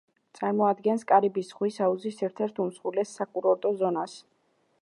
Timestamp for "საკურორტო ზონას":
3.21-4.19